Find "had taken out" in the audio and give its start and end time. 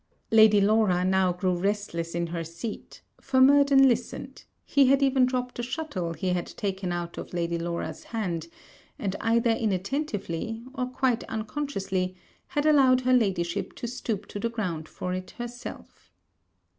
6.29-7.19